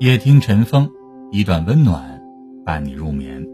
[0.00, 0.88] 夜听晨风，
[1.32, 2.22] 一段温暖
[2.64, 3.44] 伴你入眠。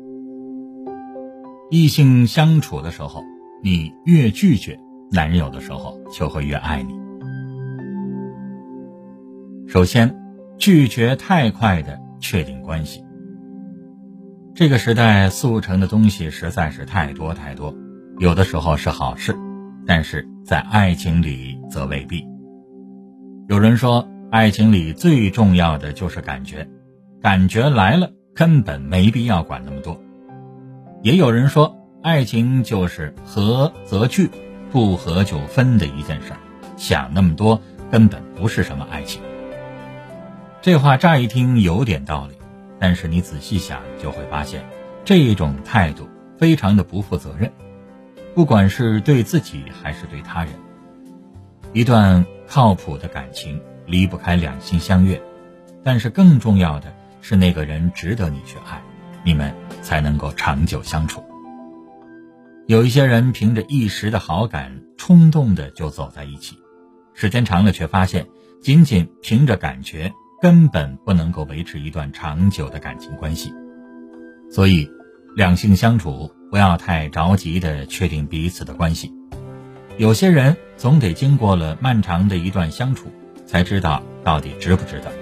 [1.71, 3.23] 异性相处的时候，
[3.63, 4.79] 你越拒绝，
[5.11, 6.93] 男人有的时候就会越爱你。
[9.67, 10.15] 首先，
[10.59, 13.03] 拒绝太快的确定关系。
[14.55, 17.75] 这个时代速成的东西实在是太多太多，
[18.19, 19.35] 有的时候是好事，
[19.87, 22.23] 但是在爱情里则未必。
[23.49, 24.07] 有人说。
[24.35, 26.69] 爱情里最重要的就是感觉，
[27.23, 30.03] 感觉来了根本没必要管那么多。
[31.05, 34.29] 也有人说，爱情就是合则聚，
[34.73, 36.39] 不合就分的一件事儿，
[36.77, 39.23] 想那么多根本不是什么爱情。
[40.61, 42.35] 这话乍一听有点道理，
[42.81, 44.65] 但是你仔细想就会发现，
[45.05, 47.53] 这种态度非常的不负责任，
[48.35, 50.53] 不管是对自己还是对他人。
[51.73, 53.61] 一段靠谱的感情。
[53.87, 55.21] 离不开两心相悦，
[55.83, 58.83] 但是更重要的是那个人值得你去爱，
[59.25, 61.23] 你们才能够长久相处。
[62.67, 66.57] 有一些人凭着一时的好感，冲动的就走在一起，
[67.13, 68.27] 时间长了却发现，
[68.63, 70.11] 仅仅凭着感觉
[70.41, 73.53] 根本不能够维持一段长久的感情关系。
[74.51, 74.91] 所以，
[75.37, 79.13] 两性相处不要太着急的确定彼此的关系，
[79.99, 83.13] 有些人总得经过了漫长的一段相处。
[83.47, 85.13] 才知道到底值不值得，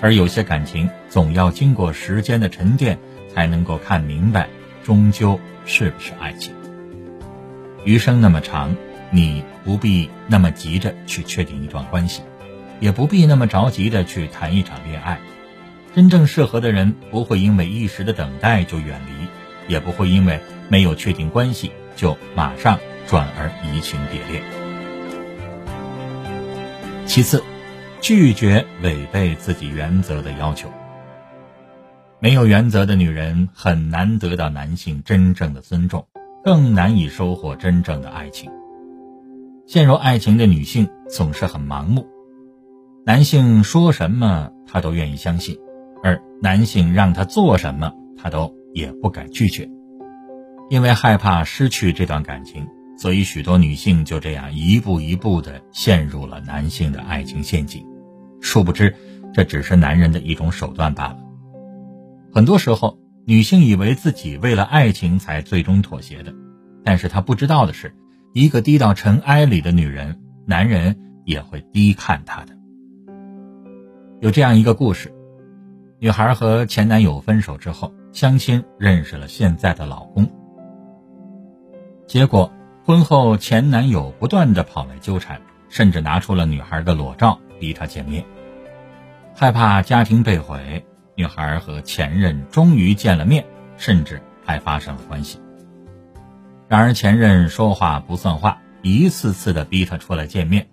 [0.00, 2.98] 而有些感情总要经过时间的沉淀，
[3.34, 4.48] 才能够看明白，
[4.84, 6.54] 终究是不是爱情。
[7.84, 8.76] 余生那么长，
[9.10, 12.22] 你不必那么急着去确定一段关系，
[12.80, 15.18] 也不必那么着急的去谈一场恋爱。
[15.94, 20.38] 真正适合的人不会因为一时的等待就远离，也不会因为
[20.68, 24.67] 没有确定关系就马上转而移情别恋。
[27.08, 27.42] 其次，
[28.02, 30.68] 拒绝违背自己原则的要求。
[32.20, 36.06] 没有原则的女人很难得到男性真正的尊重，
[36.44, 38.50] 更难以收获真正的爱情。
[39.66, 42.06] 陷入爱情的女性总是很盲目，
[43.06, 45.58] 男性说什么她都愿意相信，
[46.04, 49.70] 而男性让她做什么她都也不敢拒绝，
[50.68, 52.66] 因为害怕失去这段感情。
[52.98, 57.86] 所以，许多女性就这样一步一步的陷入了男性的爱情陷阱，
[58.40, 58.92] 殊不知，
[59.32, 61.18] 这只是男人的一种手段罢了。
[62.32, 66.34] 很多时候，女性以为自己为了爱情才最终妥协的，
[66.82, 67.94] 但是她不知道的是，
[68.34, 72.58] 一个低到尘埃里的女人，男人也会低看她的。
[74.20, 75.14] 有这样一个故事：
[76.00, 80.28] 女孩和前男友分手之后，相亲认识了现在的老公，
[82.08, 82.52] 结果。
[82.88, 88.24] 婚后，前男友不断的跑来纠缠，甚至拿出了女孩的裸照逼她见面。
[89.34, 93.44] 害怕家庭被毁，女孩和前任终于见了面，
[93.76, 95.38] 甚至还发生了关系。
[96.66, 100.66] 然而前任说话不算话，一次次的逼她出来见面。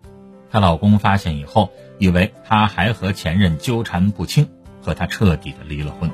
[0.49, 4.47] 她老公发现以后，以为她还和前任纠缠不清，
[4.81, 6.09] 和她彻底的离了婚。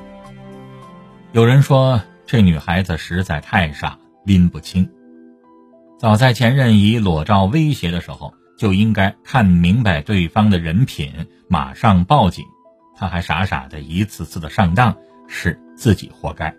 [1.31, 4.89] 有人说，这女孩子实在太傻，拎不清。
[6.01, 11.13] 早在前任以裸照威胁的时候，就应该看明白对方的人品，
[11.47, 12.43] 马上报警。
[12.95, 14.97] 他还傻傻的一次次的上当，
[15.27, 16.55] 是自己活该。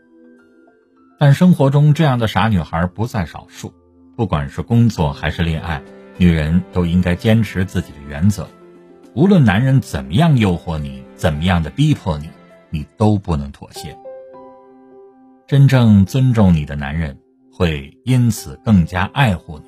[1.19, 3.75] 但生活中这样的傻女孩不在少数，
[4.15, 5.83] 不管是工作还是恋爱，
[6.19, 8.49] 女人都应该坚持自己的原则。
[9.13, 12.31] 无论男人怎么样诱惑你，怎么样的逼迫你，
[12.71, 13.99] 你都不能妥协。
[15.49, 17.19] 真正尊重你的男人。
[17.63, 19.67] 会因此更加爱护你，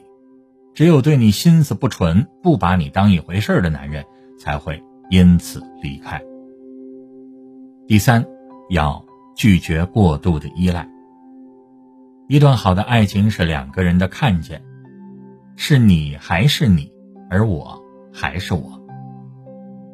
[0.75, 4.05] 只有对你心思不纯、不把你当一回事的男人，
[4.37, 6.21] 才会因此离开。
[7.87, 8.27] 第三，
[8.69, 9.00] 要
[9.37, 10.91] 拒绝过度的依赖。
[12.27, 14.60] 一段好的爱情是两个人的看见，
[15.54, 16.91] 是你还是你，
[17.31, 17.81] 而我
[18.12, 18.83] 还是我。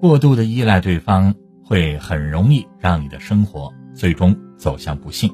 [0.01, 5.31] 过度的依赖对方，会很容易让你的生活最终走向不幸。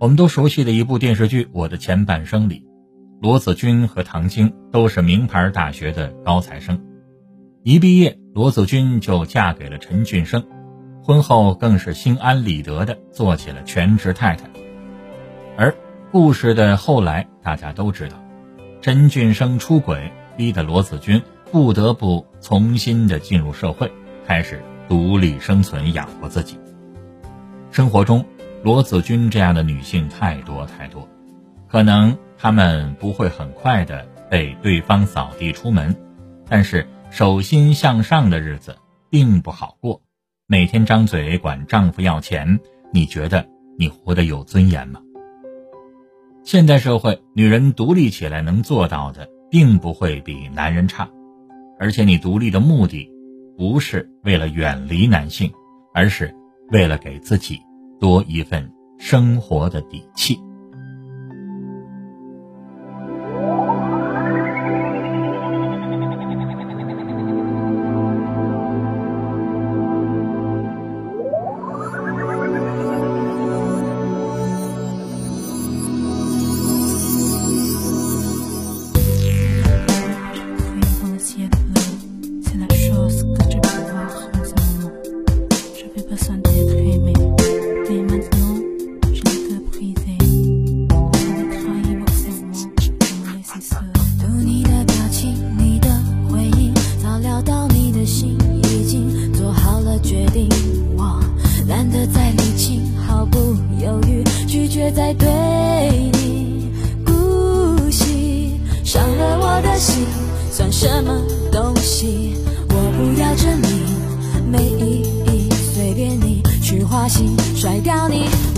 [0.00, 2.64] 我们都熟悉的一部电视剧《我的前半生》里，
[3.20, 6.80] 罗子君和唐晶都是名牌大学的高材生，
[7.64, 10.42] 一毕业，罗子君就嫁给了陈俊生，
[11.02, 14.48] 婚后更是心安理得的做起了全职太太。
[15.58, 15.74] 而
[16.10, 18.16] 故事的后来，大家都知道，
[18.80, 21.20] 陈俊生出轨，逼得罗子君
[21.52, 23.92] 不得不重新的进入社会，
[24.26, 26.58] 开始独立生存，养活自己。
[27.70, 28.24] 生活中。
[28.62, 31.08] 罗子君这样的女性太多太多，
[31.66, 35.96] 可能她们不会很快的被对方扫地出门，
[36.46, 38.76] 但是手心向上的日子
[39.08, 40.02] 并不好过，
[40.46, 42.60] 每天张嘴管丈夫要钱，
[42.92, 43.48] 你觉得
[43.78, 45.00] 你活得有尊严吗？
[46.44, 51.08] 现代社会，女人独立起来能做到的，并不会比男人差，
[51.78, 53.10] 而且你独立的目的，
[53.56, 55.50] 不是为了远离男性，
[55.94, 56.34] 而是
[56.70, 57.58] 为了给自己
[58.00, 60.49] 多一份生活的底气。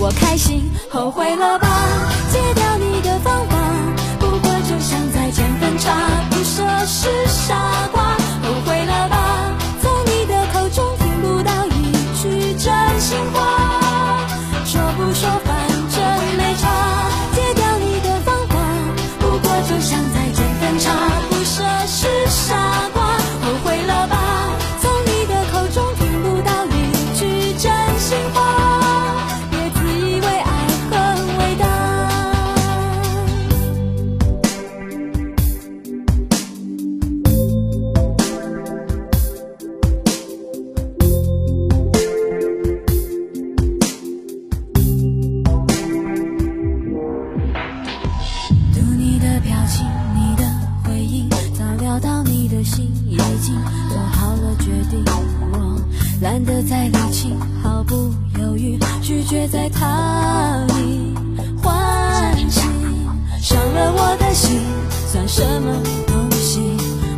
[0.03, 2.22] 我开心，后悔了吧？
[59.33, 61.11] 拒绝在他里
[61.59, 62.61] 欢喜，
[63.41, 64.61] 伤了我的心，
[65.07, 65.73] 算什么
[66.05, 66.61] 东西？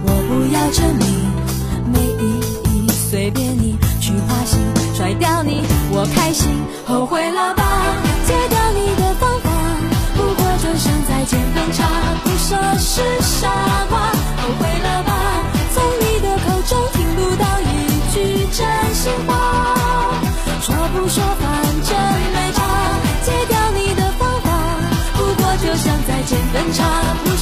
[0.05, 1.05] 我不要证明，
[1.91, 2.39] 没意
[2.71, 4.61] 义，随便你去花心，
[4.95, 6.47] 甩掉你，我开心，
[6.85, 7.63] 后悔了吧？
[8.25, 9.49] 戒掉你的方法，
[10.15, 11.83] 不过就像再见分岔，
[12.23, 13.51] 不舍是傻
[26.55, 27.13] 分岔。
[27.25, 27.34] 不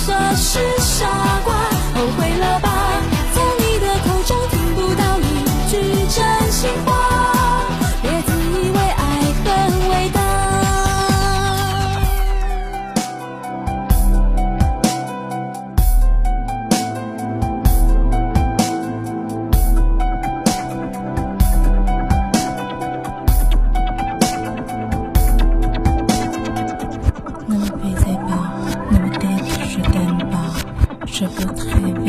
[31.23, 32.02] 你喝醉了